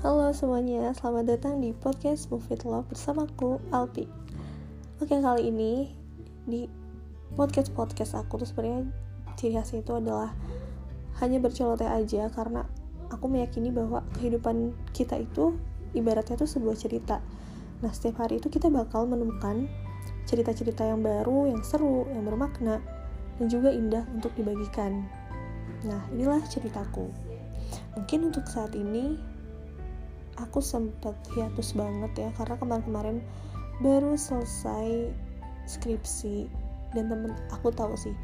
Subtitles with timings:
[0.00, 4.06] Halo semuanya, selamat datang di podcast Move It Love bersamaku, Alpi.
[5.02, 5.90] Oke, kali ini
[6.46, 6.70] di
[7.34, 8.86] podcast-podcast aku tuh sebenarnya
[9.34, 10.30] ciri khasnya itu adalah
[11.18, 12.62] hanya berceloteh aja karena
[13.10, 15.58] aku meyakini bahwa kehidupan kita itu
[15.90, 17.18] ibaratnya tuh sebuah cerita.
[17.82, 19.66] Nah, setiap hari itu kita bakal menemukan
[20.30, 22.78] cerita-cerita yang baru, yang seru, yang bermakna,
[23.42, 25.02] dan juga indah untuk dibagikan.
[25.82, 27.29] Nah, inilah ceritaku
[27.98, 29.18] Mungkin untuk saat ini
[30.38, 33.18] aku sempat hiatus banget ya karena kemarin-kemarin
[33.82, 35.10] baru selesai
[35.66, 36.46] skripsi.
[36.90, 38.14] Dan temen aku tahu sih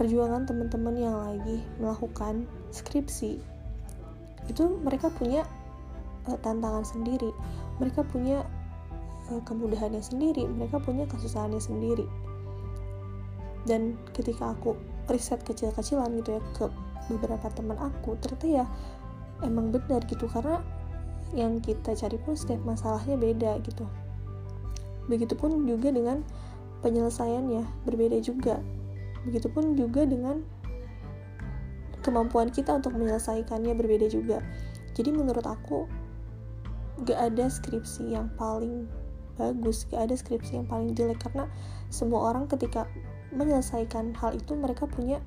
[0.00, 3.36] perjuangan teman-teman yang lagi melakukan skripsi
[4.48, 5.44] itu mereka punya
[6.24, 7.28] uh, tantangan sendiri.
[7.76, 8.40] Mereka punya
[9.28, 12.08] uh, kemudahannya sendiri mereka punya kesusahannya sendiri.
[13.68, 14.72] Dan ketika aku
[15.12, 16.64] riset kecil-kecilan gitu ya ke
[17.10, 18.64] beberapa teman aku ternyata ya
[19.42, 20.30] emang benar gitu.
[20.30, 20.62] Karena
[21.34, 23.86] yang kita cari pun setiap masalahnya beda gitu.
[25.06, 26.22] Begitupun juga dengan
[26.82, 28.58] penyelesaiannya berbeda juga.
[29.26, 30.42] Begitupun juga dengan
[32.00, 34.40] kemampuan kita untuk menyelesaikannya berbeda juga.
[34.96, 35.86] Jadi menurut aku
[37.04, 38.88] gak ada skripsi yang paling
[39.40, 41.20] bagus gak ada skripsi yang paling jelek.
[41.20, 41.46] Karena
[41.92, 42.88] semua orang ketika
[43.30, 45.22] menyelesaikan hal itu mereka punya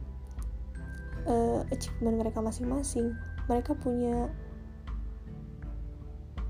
[1.27, 3.15] uh, achievement mereka masing-masing.
[3.51, 4.31] Mereka punya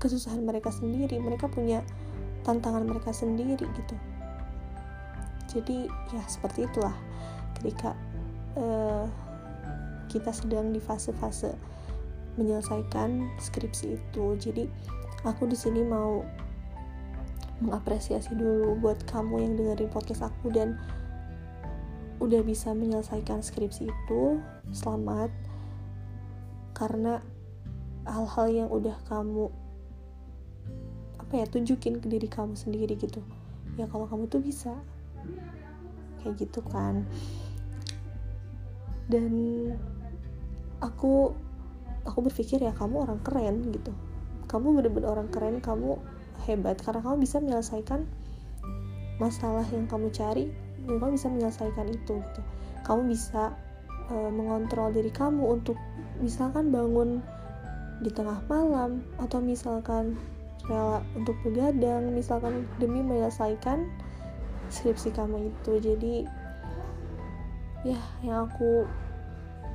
[0.04, 1.80] kesusahan mereka sendiri mereka punya
[2.44, 3.96] tantangan mereka sendiri gitu.
[5.48, 6.92] Jadi ya seperti itulah
[7.56, 7.96] ketika
[8.60, 9.08] uh,
[10.12, 11.56] kita sedang di fase-fase
[12.36, 14.24] menyelesaikan skripsi itu.
[14.36, 14.68] Jadi
[15.24, 16.20] aku di sini mau
[17.64, 20.76] mengapresiasi dulu buat kamu yang dengerin podcast aku dan
[22.22, 24.38] udah bisa menyelesaikan skripsi itu
[24.70, 25.30] selamat.
[26.74, 27.22] Karena
[28.04, 29.48] hal-hal yang udah kamu
[31.18, 33.22] apa ya tunjukin ke diri kamu sendiri gitu.
[33.74, 34.74] Ya kalau kamu tuh bisa.
[36.22, 37.06] Kayak gitu kan.
[39.10, 39.32] Dan
[40.80, 41.34] aku
[42.04, 43.92] aku berpikir ya kamu orang keren gitu.
[44.46, 45.98] Kamu bener-bener orang keren kamu
[46.46, 46.78] hebat.
[46.78, 48.06] Karena kamu bisa menyelesaikan
[49.18, 52.40] masalah yang kamu cari dan kamu bisa menyelesaikan itu gitu.
[52.84, 53.56] Kamu bisa
[54.12, 55.76] uh, mengontrol diri kamu untuk
[56.20, 57.24] misalkan bangun
[58.02, 60.18] di tengah malam atau misalkan
[60.68, 63.88] rela untuk begadang misalkan demi menyelesaikan
[64.68, 65.72] skripsi kamu itu.
[65.80, 66.14] Jadi
[67.84, 68.88] ya yang aku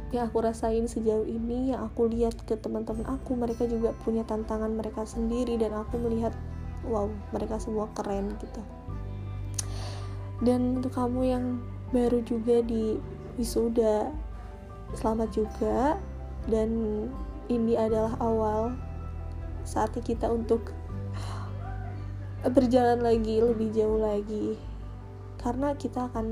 [0.09, 4.73] yang aku rasain sejauh ini yang aku lihat ke teman-teman aku mereka juga punya tantangan
[4.73, 6.33] mereka sendiri dan aku melihat
[6.89, 8.61] wow mereka semua keren gitu
[10.39, 11.45] dan untuk kamu yang
[11.91, 12.95] baru juga di
[13.35, 14.07] wisuda
[14.95, 15.99] selamat juga.
[16.47, 16.69] Dan
[17.51, 18.73] ini adalah awal
[19.67, 20.71] saatnya kita untuk
[22.41, 24.55] berjalan lagi lebih jauh lagi.
[25.39, 26.27] Karena kita akan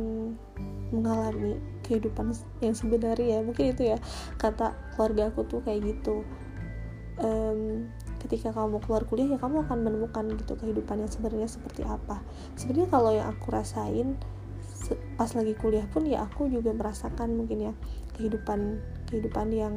[0.92, 2.32] mengalami kehidupan
[2.64, 3.40] yang sebenarnya.
[3.40, 3.98] Ya mungkin itu ya
[4.40, 6.24] kata keluarga aku tuh kayak gitu.
[7.20, 7.92] Um,
[8.28, 12.20] ketika kamu keluar kuliah ya kamu akan menemukan gitu kehidupan yang sebenarnya seperti apa.
[12.60, 14.20] Sebenarnya kalau yang aku rasain
[15.16, 17.74] pas lagi kuliah pun ya aku juga merasakan mungkin ya
[18.16, 19.76] kehidupan kehidupan yang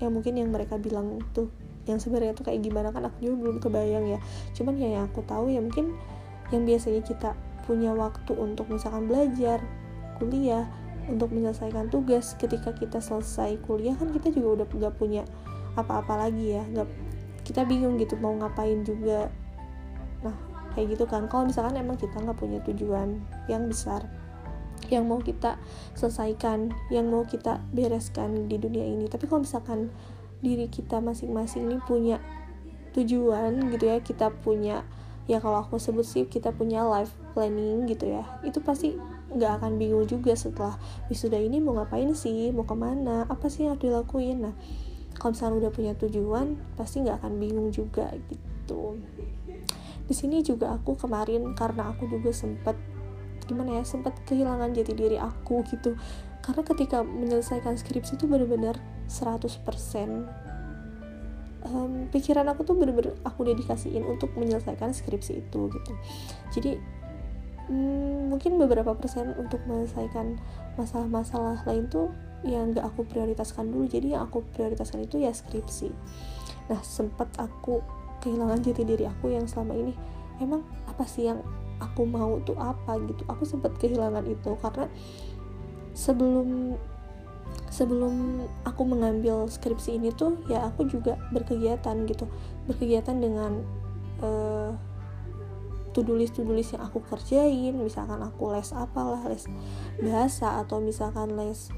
[0.00, 1.48] yang mungkin yang mereka bilang tuh
[1.88, 4.18] yang sebenarnya tuh kayak gimana kan aku juga belum kebayang ya.
[4.52, 5.96] Cuman ya yang aku tahu ya mungkin
[6.52, 7.32] yang biasanya kita
[7.66, 9.58] punya waktu untuk misalkan belajar
[10.20, 10.68] kuliah
[11.06, 15.22] untuk menyelesaikan tugas ketika kita selesai kuliah kan kita juga udah gak punya
[15.78, 16.88] apa-apa lagi ya gak,
[17.56, 19.32] kita bingung gitu mau ngapain juga.
[20.20, 20.36] Nah
[20.76, 21.24] kayak gitu kan.
[21.24, 24.04] Kalau misalkan emang kita nggak punya tujuan yang besar
[24.92, 25.56] yang mau kita
[25.96, 29.08] selesaikan yang mau kita bereskan di dunia ini.
[29.08, 29.88] Tapi kalau misalkan
[30.44, 32.20] diri kita masing-masing ini punya
[32.92, 34.84] tujuan gitu ya kita punya
[35.24, 39.00] ya kalau aku sebut sih kita punya life planning gitu ya itu pasti
[39.32, 40.76] nggak akan bingung juga setelah
[41.08, 44.44] wisuda ini mau ngapain sih mau ke mana apa sih yang harus dilakuin.
[44.44, 44.54] Nah
[45.16, 49.00] kalau misalnya udah punya tujuan pasti nggak akan bingung juga gitu.
[50.06, 52.78] Di sini juga aku kemarin karena aku juga sempat
[53.46, 55.98] gimana ya sempat kehilangan jati diri aku gitu.
[56.44, 58.78] Karena ketika menyelesaikan skripsi itu benar-benar
[59.10, 59.66] 100%
[61.66, 65.92] um, pikiran aku tuh bener-bener aku dedikasiin untuk menyelesaikan skripsi itu gitu.
[66.54, 66.78] Jadi
[67.70, 70.38] um, mungkin beberapa persen untuk menyelesaikan
[70.78, 72.10] masalah-masalah lain tuh
[72.44, 73.88] yang gak aku prioritaskan dulu.
[73.88, 75.88] Jadi yang aku prioritaskan itu ya skripsi.
[76.68, 77.80] Nah sempat aku
[78.20, 79.92] kehilangan jati diri aku yang selama ini
[80.42, 81.40] emang apa sih yang
[81.80, 82.98] aku mau tuh apa?
[83.04, 83.22] gitu.
[83.28, 84.88] Aku sempat kehilangan itu karena
[85.96, 86.76] sebelum
[87.72, 92.28] sebelum aku mengambil skripsi ini tuh ya aku juga berkegiatan gitu.
[92.68, 93.62] Berkegiatan dengan
[94.20, 94.72] uh,
[95.96, 97.76] to-do list to list yang aku kerjain.
[97.76, 99.48] Misalkan aku les apalah les
[100.00, 101.72] bahasa atau misalkan les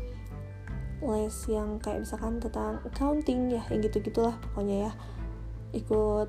[0.98, 4.92] les yang kayak misalkan tentang accounting ya yang gitu gitulah pokoknya ya.
[5.76, 6.28] Ikut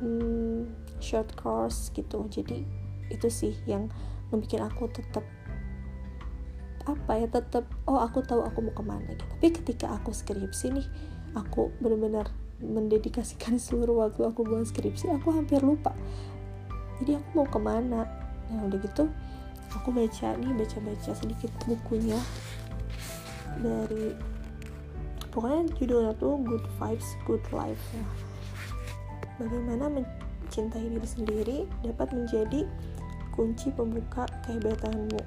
[0.00, 0.70] hmm,
[1.02, 2.24] short course gitu.
[2.30, 2.64] Jadi
[3.12, 3.92] itu sih yang
[4.34, 5.22] membuat aku tetap
[6.86, 9.24] apa ya tetap oh aku tahu aku mau ke mana gitu.
[9.26, 10.86] Tapi ketika aku skripsi nih
[11.34, 12.30] aku benar-benar
[12.62, 15.92] mendedikasikan seluruh waktu aku buat skripsi aku hampir lupa.
[17.02, 18.08] Jadi aku mau ke mana?
[18.48, 19.10] Nah udah gitu
[19.76, 22.16] aku baca nih baca-baca sedikit bukunya
[23.60, 24.16] dari
[25.32, 28.12] pokoknya judulnya tuh Good Vibes Good Life nah,
[29.40, 32.64] bagaimana mencintai diri sendiri dapat menjadi
[33.36, 35.20] kunci pembuka kehebatanmu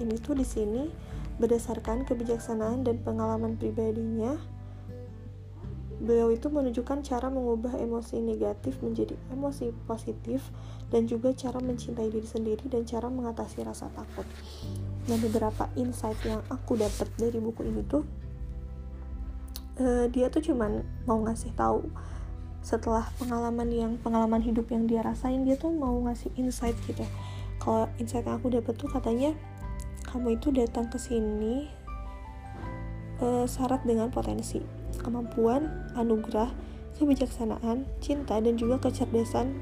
[0.00, 0.88] ini tuh di sini
[1.36, 4.36] berdasarkan kebijaksanaan dan pengalaman pribadinya
[6.02, 10.42] Beliau itu menunjukkan cara mengubah emosi negatif menjadi emosi positif
[10.90, 14.26] dan juga cara mencintai diri sendiri dan cara mengatasi rasa takut.
[15.02, 18.06] Nah, beberapa insight yang aku dapat dari buku ini tuh
[19.82, 21.90] uh, dia tuh cuman mau ngasih tahu
[22.62, 27.02] setelah pengalaman yang pengalaman hidup yang dia rasain dia tuh mau ngasih insight gitu.
[27.58, 29.34] Kalau insight yang aku dapat tuh katanya
[30.06, 31.66] kamu itu datang ke sini
[33.18, 34.62] uh, syarat dengan potensi
[35.02, 36.54] kemampuan, anugerah,
[36.94, 39.58] kebijaksanaan, cinta, dan juga kecerdasan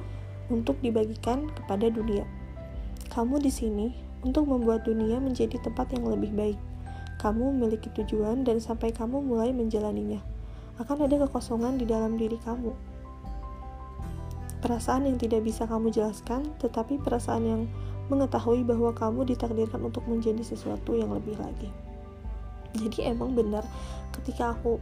[0.52, 2.26] untuk dibagikan kepada dunia.
[3.08, 6.58] Kamu di sini untuk membuat dunia menjadi tempat yang lebih baik.
[7.20, 10.20] Kamu memiliki tujuan dan sampai kamu mulai menjalaninya.
[10.80, 12.72] Akan ada kekosongan di dalam diri kamu.
[14.60, 17.62] Perasaan yang tidak bisa kamu jelaskan, tetapi perasaan yang
[18.08, 21.68] mengetahui bahwa kamu ditakdirkan untuk menjadi sesuatu yang lebih lagi.
[22.76, 23.64] Jadi emang benar
[24.14, 24.78] ketika aku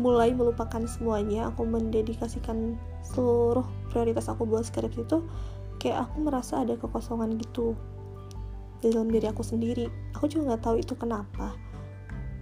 [0.00, 5.18] mulai melupakan semuanya aku mendedikasikan seluruh prioritas aku buat skripsi itu
[5.82, 7.76] kayak aku merasa ada kekosongan gitu
[8.80, 9.86] di dalam diri aku sendiri.
[10.16, 11.56] Aku juga nggak tahu itu kenapa.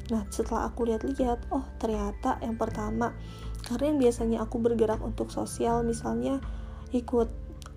[0.08, 3.12] Nah setelah aku lihat-lihat oh ternyata yang pertama
[3.69, 6.40] karena yang biasanya aku bergerak untuk sosial misalnya
[6.96, 7.29] ikut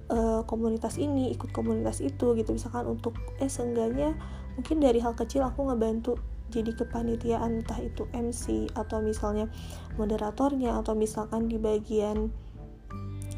[0.07, 2.49] uh, komunitas ini ikut komunitas itu gitu.
[2.55, 4.15] Misalkan untuk eh seenggaknya
[4.55, 6.15] mungkin dari hal kecil aku ngebantu
[6.51, 9.47] jadi kepanitiaan entah itu MC atau misalnya
[9.95, 12.27] moderatornya atau misalkan di bagian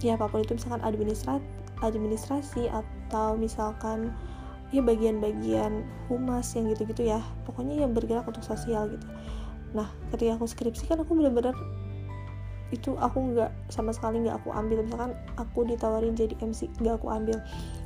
[0.02, 1.46] ya apa pun itu misalkan administrasi
[1.86, 4.12] administrasi atau misalkan
[4.74, 7.22] ya bagian-bagian humas yang gitu-gitu ya.
[7.46, 9.06] Pokoknya yang bergerak untuk sosial gitu.
[9.78, 11.54] Nah ketika aku skripsi kan aku bener-bener
[12.74, 14.82] itu aku nggak sama sekali nggak aku ambil.
[14.82, 17.38] Misalkan aku ditawarin jadi MC nggak aku ambil.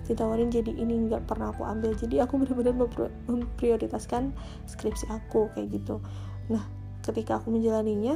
[0.07, 1.91] Ditawarin jadi ini nggak pernah aku ambil.
[1.91, 2.87] Jadi aku benar-benar
[3.27, 4.31] memprioritaskan
[4.63, 5.99] skripsi aku kayak gitu.
[6.47, 6.63] Nah
[7.03, 8.15] ketika aku menjalaninya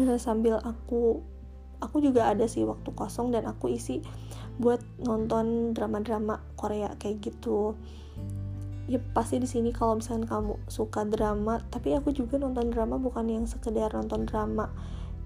[0.00, 1.20] eh, sambil aku
[1.80, 4.00] aku juga ada sih waktu kosong dan aku isi
[4.56, 7.76] buat nonton drama-drama Korea kayak gitu.
[8.86, 13.26] Ya pasti di sini kalau misalnya kamu suka drama tapi aku juga nonton drama bukan
[13.26, 14.70] yang sekedar nonton drama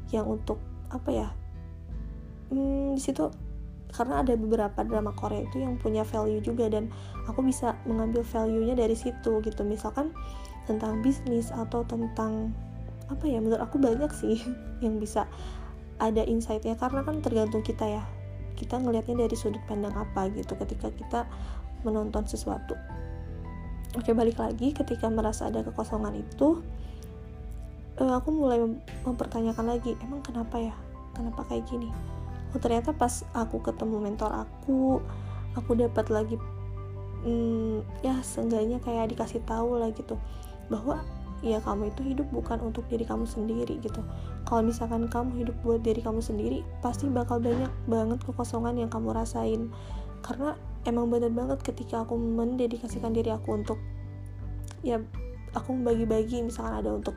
[0.09, 0.57] yang untuk
[0.89, 1.29] apa ya
[2.49, 3.29] hmm, di situ
[3.91, 6.89] karena ada beberapa drama Korea itu yang punya value juga dan
[7.27, 9.61] aku bisa mengambil value-nya dari situ gitu.
[9.67, 10.15] Misalkan
[10.65, 12.55] tentang bisnis atau tentang
[13.11, 14.39] apa ya menurut aku banyak sih
[14.85, 15.27] yang bisa
[16.01, 18.03] ada insight-nya karena kan tergantung kita ya
[18.57, 21.21] kita ngelihatnya dari sudut pandang apa gitu ketika kita
[21.83, 22.77] menonton sesuatu.
[23.99, 26.63] Oke balik lagi ketika merasa ada kekosongan itu
[27.99, 28.63] uh, aku mulai
[29.03, 30.75] mempertanyakan lagi emang kenapa ya?
[31.15, 31.91] Kenapa kayak gini?
[32.55, 35.03] Oh ternyata pas aku ketemu mentor aku
[35.59, 36.37] aku dapat lagi
[37.27, 40.15] hmm, ya seenggaknya kayak dikasih tahu lah gitu
[40.71, 41.03] bahwa
[41.41, 44.01] ya kamu itu hidup bukan untuk diri kamu sendiri gitu.
[44.45, 49.17] Kalau misalkan kamu hidup buat diri kamu sendiri pasti bakal banyak banget kekosongan yang kamu
[49.17, 49.73] rasain.
[50.21, 50.53] Karena
[50.85, 53.81] emang bener banget ketika aku mendedikasikan diri aku untuk
[54.85, 55.01] ya
[55.57, 57.17] aku membagi-bagi misalkan ada untuk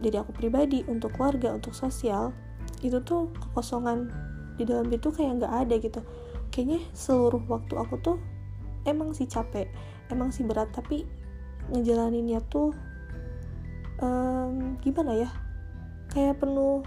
[0.00, 2.32] diri aku pribadi untuk keluarga untuk sosial
[2.80, 4.08] itu tuh kekosongan
[4.56, 6.00] di dalam itu kayak nggak ada gitu.
[6.48, 8.16] Kayaknya seluruh waktu aku tuh
[8.88, 9.68] emang sih capek
[10.08, 11.04] emang sih berat tapi
[11.70, 12.74] ngejalaninnya tuh
[14.00, 15.30] um, gimana ya?
[16.10, 16.82] Kayak penuh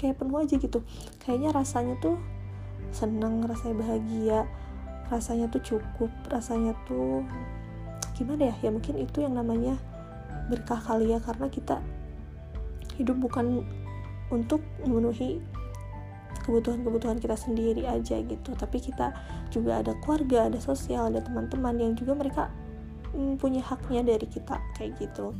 [0.00, 0.80] kayak penuh aja gitu.
[1.20, 2.16] Kayaknya rasanya tuh
[2.90, 4.40] seneng rasanya bahagia
[5.10, 7.26] rasanya tuh cukup rasanya tuh
[8.16, 8.54] gimana ya?
[8.64, 9.76] Ya mungkin itu yang namanya
[10.48, 11.82] berkah kali ya karena kita
[12.96, 13.66] hidup bukan
[14.30, 15.42] untuk memenuhi
[16.46, 18.54] kebutuhan-kebutuhan kita sendiri aja gitu.
[18.54, 19.12] Tapi kita
[19.50, 22.48] juga ada keluarga ada sosial ada teman-teman yang juga mereka
[23.12, 25.34] mm, punya haknya dari kita kayak gitu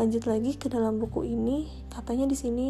[0.00, 2.68] lanjut lagi ke dalam buku ini katanya di sini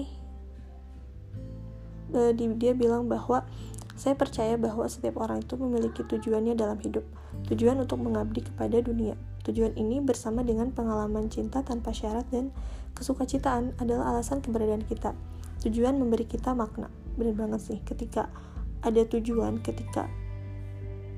[2.14, 3.47] uh, dia bilang bahwa
[3.93, 7.05] saya percaya bahwa setiap orang itu memiliki tujuannya dalam hidup.
[7.47, 9.14] Tujuan untuk mengabdi kepada dunia.
[9.47, 12.50] Tujuan ini bersama dengan pengalaman cinta tanpa syarat dan
[12.97, 15.12] kesukacitaan adalah alasan keberadaan kita.
[15.62, 16.88] Tujuan memberi kita makna.
[17.14, 18.26] Bener banget sih ketika
[18.83, 20.09] ada tujuan ketika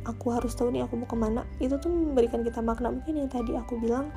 [0.05, 2.93] aku harus tahu nih aku mau ke mana itu tuh memberikan kita makna.
[2.93, 4.13] Mungkin yang tadi aku bilang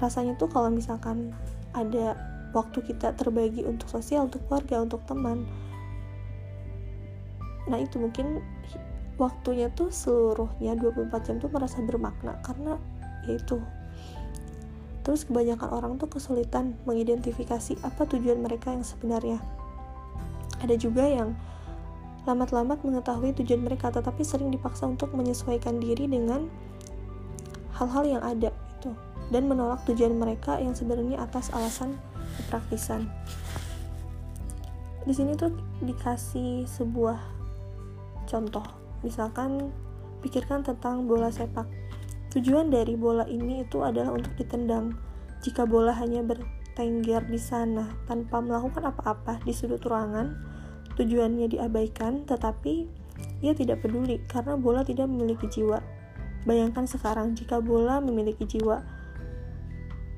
[0.00, 1.32] rasanya tuh kalau misalkan
[1.72, 2.16] ada
[2.52, 5.44] waktu kita terbagi untuk sosial, untuk keluarga, untuk teman
[7.66, 8.38] nah itu mungkin
[9.18, 12.78] waktunya tuh seluruhnya 24 jam tuh merasa bermakna karena
[13.26, 13.58] ya itu.
[15.02, 19.38] Terus kebanyakan orang tuh kesulitan mengidentifikasi apa tujuan mereka yang sebenarnya.
[20.62, 21.34] Ada juga yang
[22.26, 26.50] lambat-lambat mengetahui tujuan mereka tetapi sering dipaksa untuk menyesuaikan diri dengan
[27.78, 28.50] hal-hal yang ada
[29.30, 31.98] dan menolak tujuan mereka yang sebenarnya atas alasan
[32.44, 33.10] kepraktisan.
[35.06, 37.18] Di sini tuh dikasih sebuah
[38.26, 38.66] contoh.
[39.06, 39.70] Misalkan
[40.20, 41.66] pikirkan tentang bola sepak.
[42.34, 44.98] Tujuan dari bola ini itu adalah untuk ditendang.
[45.46, 50.34] Jika bola hanya bertengger di sana tanpa melakukan apa-apa di sudut ruangan,
[50.98, 52.90] tujuannya diabaikan, tetapi
[53.40, 55.80] ia tidak peduli karena bola tidak memiliki jiwa.
[56.44, 58.82] Bayangkan sekarang jika bola memiliki jiwa,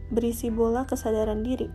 [0.09, 1.69] berisi bola kesadaran diri.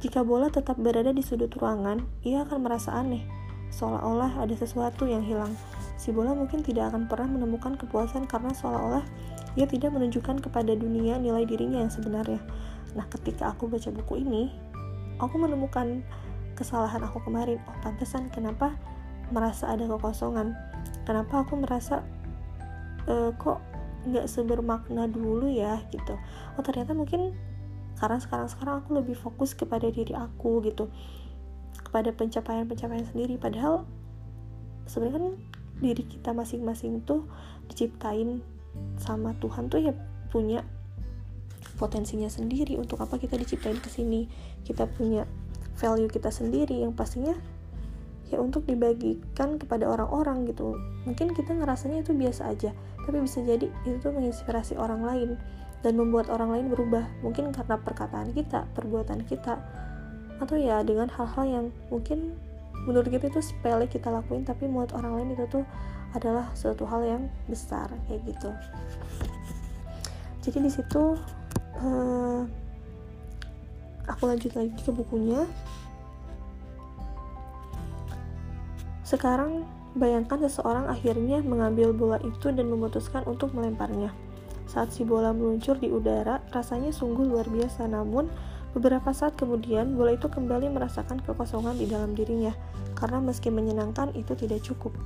[0.00, 3.24] Jika bola tetap berada di sudut ruangan, ia akan merasa aneh,
[3.72, 5.52] seolah-olah ada sesuatu yang hilang.
[5.96, 9.04] Si bola mungkin tidak akan pernah menemukan kepuasan karena seolah-olah
[9.54, 12.42] ia tidak menunjukkan kepada dunia nilai dirinya yang sebenarnya.
[12.92, 14.52] Nah, ketika aku baca buku ini,
[15.18, 16.02] aku menemukan
[16.58, 17.58] kesalahan aku kemarin.
[17.66, 18.74] Oh, pantesan kenapa
[19.30, 20.54] merasa ada kekosongan?
[21.08, 22.02] Kenapa aku merasa
[23.06, 23.58] e, kok
[24.04, 26.14] nggak sebermakna dulu ya gitu?
[26.58, 27.34] Oh, ternyata mungkin
[27.98, 30.90] karena sekarang-sekarang aku lebih fokus kepada diri aku gitu.
[31.78, 33.38] Kepada pencapaian-pencapaian sendiri.
[33.38, 33.86] Padahal
[34.90, 35.26] sebenarnya kan
[35.78, 37.26] diri kita masing-masing tuh
[37.70, 38.42] diciptain
[38.98, 39.92] sama Tuhan tuh ya
[40.30, 40.66] punya
[41.78, 42.74] potensinya sendiri.
[42.78, 44.26] Untuk apa kita diciptain ke sini?
[44.66, 45.26] Kita punya
[45.78, 47.34] value kita sendiri yang pastinya
[48.32, 50.74] ya untuk dibagikan kepada orang-orang gitu.
[51.06, 52.70] Mungkin kita ngerasanya itu biasa aja.
[53.04, 55.30] Tapi bisa jadi itu tuh menginspirasi orang lain
[55.84, 57.04] dan membuat orang lain berubah.
[57.20, 59.60] Mungkin karena perkataan kita perbuatan kita
[60.40, 62.34] atau ya dengan hal-hal yang mungkin
[62.88, 65.64] menurut kita itu sepele kita lakuin tapi buat orang lain itu tuh
[66.16, 68.50] adalah suatu hal yang besar kayak gitu.
[70.40, 71.20] Jadi di situ
[71.78, 72.42] uh,
[74.08, 75.44] aku lanjut lagi ke bukunya.
[79.04, 84.10] Sekarang bayangkan seseorang akhirnya mengambil bola itu dan memutuskan untuk melemparnya
[84.64, 87.84] saat si bola meluncur di udara, rasanya sungguh luar biasa.
[87.86, 88.28] Namun,
[88.72, 92.52] beberapa saat kemudian, bola itu kembali merasakan kekosongan di dalam dirinya,
[92.96, 94.96] karena meski menyenangkan, itu tidak cukup.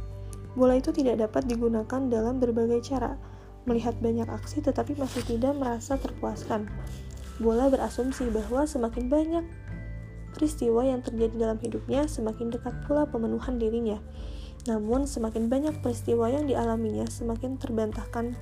[0.54, 3.18] Bola itu tidak dapat digunakan dalam berbagai cara,
[3.68, 6.70] melihat banyak aksi tetapi masih tidak merasa terpuaskan.
[7.38, 9.44] Bola berasumsi bahwa semakin banyak
[10.32, 14.00] peristiwa yang terjadi dalam hidupnya, semakin dekat pula pemenuhan dirinya.
[14.66, 18.34] Namun, semakin banyak peristiwa yang dialaminya, semakin terbantahkan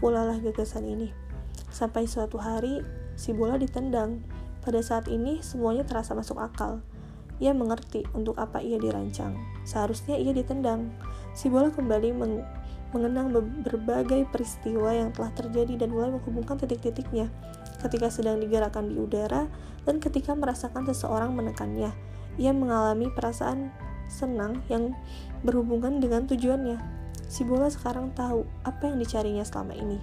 [0.00, 1.12] pula lah gagasan ini.
[1.70, 2.82] Sampai suatu hari,
[3.14, 4.24] si bola ditendang.
[4.64, 6.80] Pada saat ini, semuanya terasa masuk akal.
[7.40, 9.36] Ia mengerti untuk apa ia dirancang.
[9.64, 10.90] Seharusnya ia ditendang.
[11.36, 12.44] Si bola kembali meng
[12.90, 13.30] mengenang
[13.62, 17.30] berbagai peristiwa yang telah terjadi dan mulai menghubungkan titik-titiknya
[17.78, 19.46] ketika sedang digerakkan di udara
[19.86, 21.94] dan ketika merasakan seseorang menekannya.
[22.34, 23.70] Ia mengalami perasaan
[24.10, 24.90] senang yang
[25.46, 26.99] berhubungan dengan tujuannya
[27.30, 30.02] si bola sekarang tahu apa yang dicarinya selama ini.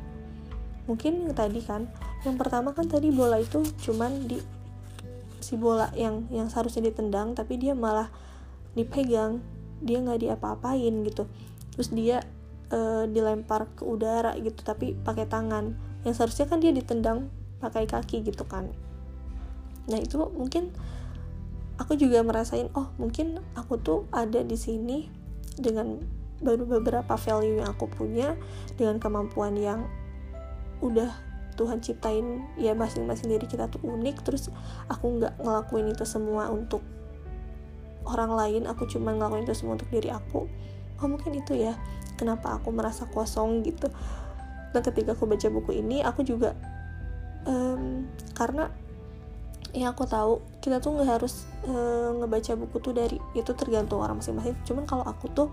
[0.87, 1.91] Mungkin yang tadi kan,
[2.23, 4.39] yang pertama kan tadi bola itu cuman di
[5.43, 8.07] si bola yang yang seharusnya ditendang tapi dia malah
[8.79, 9.43] dipegang,
[9.83, 11.27] dia nggak diapa-apain gitu.
[11.75, 12.23] Terus dia
[12.71, 15.75] e, dilempar ke udara gitu tapi pakai tangan.
[16.07, 17.27] Yang seharusnya kan dia ditendang
[17.59, 18.71] pakai kaki gitu kan.
[19.91, 20.71] Nah, itu mungkin
[21.75, 25.11] aku juga merasain oh, mungkin aku tuh ada di sini
[25.59, 28.37] dengan baru beberapa value yang aku punya
[28.77, 29.89] dengan kemampuan yang
[30.81, 31.09] udah
[31.57, 34.53] Tuhan ciptain ya masing-masing diri kita tuh unik terus
[34.85, 36.85] aku nggak ngelakuin itu semua untuk
[38.05, 40.45] orang lain aku cuma ngelakuin itu semua untuk diri aku.
[41.01, 41.73] Oh mungkin itu ya
[42.15, 43.89] kenapa aku merasa kosong gitu.
[44.71, 46.53] Dan ketika aku baca buku ini aku juga
[47.49, 48.05] um,
[48.37, 48.69] karena
[49.75, 54.21] ya aku tahu kita tuh nggak harus uh, ngebaca buku tuh dari itu tergantung orang
[54.21, 54.55] masing-masing.
[54.63, 55.49] Cuman kalau aku tuh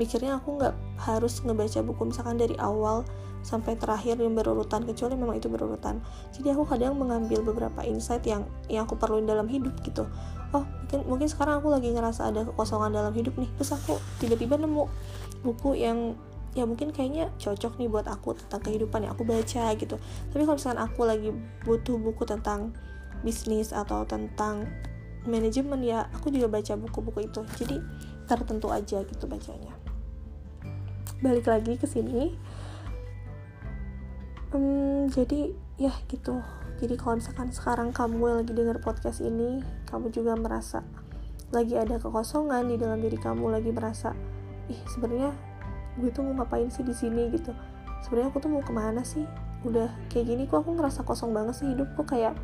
[0.00, 3.04] mikirnya aku nggak harus ngebaca buku misalkan dari awal
[3.42, 5.98] sampai terakhir yang berurutan kecuali memang itu berurutan.
[6.30, 10.06] Jadi aku kadang mengambil beberapa insight yang yang aku perluin dalam hidup gitu.
[10.54, 13.50] Oh mungkin mungkin sekarang aku lagi ngerasa ada kekosongan dalam hidup nih.
[13.58, 14.86] Terus aku tiba-tiba nemu
[15.42, 16.14] buku yang
[16.54, 19.98] ya mungkin kayaknya cocok nih buat aku tentang kehidupan yang aku baca gitu.
[20.30, 21.30] Tapi kalau misalkan aku lagi
[21.66, 22.70] butuh buku tentang
[23.26, 24.70] bisnis atau tentang
[25.26, 27.42] manajemen ya aku juga baca buku-buku itu.
[27.58, 27.82] Jadi
[28.30, 29.81] tertentu aja gitu bacanya
[31.22, 32.34] balik lagi ke sini.
[34.50, 36.42] Hmm, jadi ya gitu.
[36.82, 40.82] Jadi kalau misalkan sekarang kamu lagi dengar podcast ini kamu juga merasa
[41.54, 44.16] lagi ada kekosongan di dalam diri kamu lagi merasa
[44.66, 45.30] ih sebenarnya
[46.00, 47.30] gue tuh mau ngapain sih di sini?
[47.30, 47.54] gitu.
[48.02, 49.22] Sebenarnya aku tuh mau ke mana sih?
[49.62, 52.34] Udah kayak gini kok aku ngerasa kosong banget sih hidupku kayak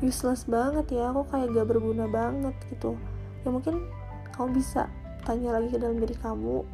[0.00, 2.96] useless banget ya aku kayak gak berguna banget gitu.
[3.44, 3.84] Ya mungkin
[4.32, 4.88] kamu bisa
[5.28, 6.64] tanya lagi ke dalam diri kamu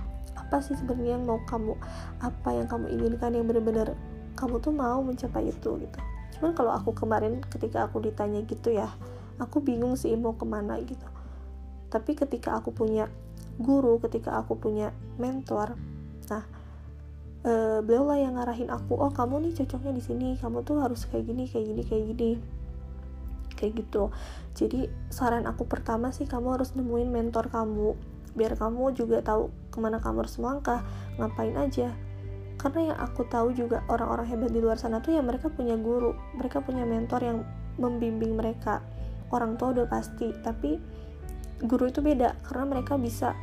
[0.45, 1.73] apa sih sebenarnya yang mau kamu
[2.21, 3.97] apa yang kamu inginkan yang benar-benar
[4.37, 5.99] kamu tuh mau mencapai itu gitu.
[6.37, 8.93] Cuman kalau aku kemarin ketika aku ditanya gitu ya
[9.41, 11.09] aku bingung sih mau ke mana gitu.
[11.89, 13.09] Tapi ketika aku punya
[13.57, 15.79] guru ketika aku punya mentor
[16.27, 16.43] nah
[17.47, 21.07] e, beliau lah yang ngarahin aku oh kamu nih cocoknya di sini kamu tuh harus
[21.07, 22.31] kayak gini kayak gini kayak gini.
[23.55, 24.11] Kayak gitu.
[24.59, 27.95] Jadi saran aku pertama sih kamu harus nemuin mentor kamu
[28.35, 30.87] biar kamu juga tahu ke mana kamu harus melangkah
[31.19, 31.91] ngapain aja.
[32.55, 36.15] Karena yang aku tahu juga orang-orang hebat di luar sana tuh ya mereka punya guru
[36.39, 37.39] mereka punya mentor yang
[37.83, 38.79] membimbing mereka.
[39.35, 40.79] Orang tua udah pasti tapi
[41.67, 43.35] guru itu beda karena mereka bisa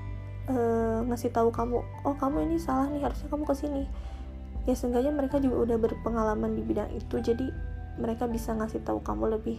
[0.47, 3.83] uh, ngasih tahu kamu oh kamu ini salah nih harusnya kamu ke sini
[4.69, 7.49] ya seenggaknya mereka juga udah berpengalaman di bidang itu jadi
[7.97, 9.57] mereka bisa ngasih tahu kamu lebih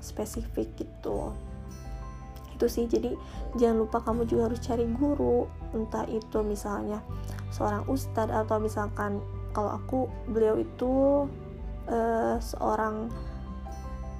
[0.00, 1.32] spesifik gitu.
[2.56, 3.14] Itu sih jadi
[3.56, 7.02] jangan lupa kamu juga harus cari guru entah itu misalnya
[7.54, 11.26] seorang ustadz atau misalkan kalau aku beliau itu
[11.90, 13.10] uh, seorang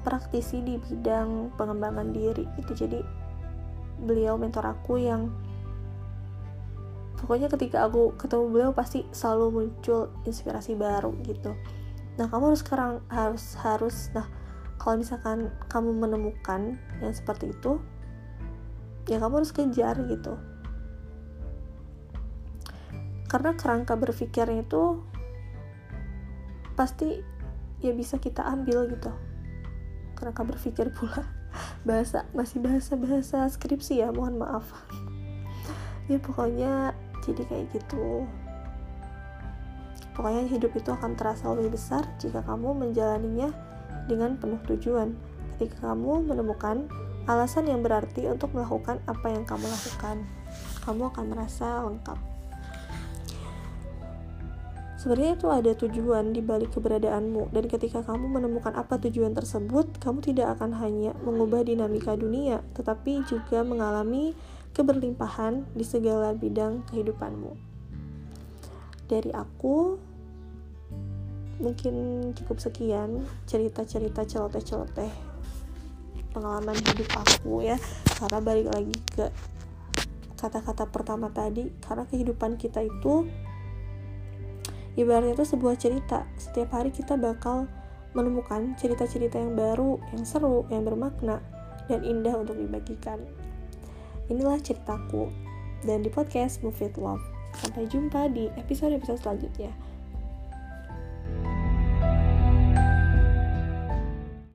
[0.02, 2.46] praktisi di bidang pengembangan diri.
[2.58, 3.02] Itu jadi
[4.00, 5.28] beliau mentor aku yang
[7.20, 11.52] pokoknya ketika aku ketemu beliau pasti selalu muncul inspirasi baru gitu.
[12.16, 14.26] Nah kamu harus sekarang harus harus nah
[14.80, 17.76] kalau misalkan kamu menemukan yang seperti itu
[19.08, 20.40] ya kamu harus kejar gitu
[23.30, 24.98] karena kerangka berpikirnya itu
[26.74, 27.22] pasti
[27.78, 29.14] ya bisa kita ambil gitu
[30.18, 31.22] kerangka berpikir pula
[31.88, 34.66] bahasa masih bahasa bahasa skripsi ya mohon maaf
[36.10, 36.90] ya pokoknya
[37.22, 38.26] jadi kayak gitu
[40.18, 43.54] pokoknya hidup itu akan terasa lebih besar jika kamu menjalaninya
[44.10, 45.14] dengan penuh tujuan
[45.56, 46.90] ketika kamu menemukan
[47.28, 50.24] alasan yang berarti untuk melakukan apa yang kamu lakukan.
[50.82, 52.29] Kamu akan merasa lengkap.
[55.00, 60.20] Sebenarnya itu ada tujuan di balik keberadaanmu dan ketika kamu menemukan apa tujuan tersebut, kamu
[60.20, 64.36] tidak akan hanya mengubah dinamika dunia, tetapi juga mengalami
[64.76, 67.56] keberlimpahan di segala bidang kehidupanmu.
[69.08, 69.96] Dari aku,
[71.64, 71.94] mungkin
[72.36, 75.12] cukup sekian cerita-cerita celoteh-celoteh
[76.36, 77.76] pengalaman hidup aku ya
[78.20, 79.28] karena balik lagi ke
[80.40, 83.28] kata-kata pertama tadi karena kehidupan kita itu
[84.98, 86.26] ibaratnya itu sebuah cerita.
[86.38, 87.66] Setiap hari kita bakal
[88.14, 91.38] menemukan cerita-cerita yang baru yang seru yang bermakna
[91.86, 93.22] dan indah untuk dibagikan.
[94.30, 95.30] Inilah ceritaku.
[95.80, 97.24] Dan di podcast Move It Love.
[97.56, 99.72] Sampai jumpa di episode-episode selanjutnya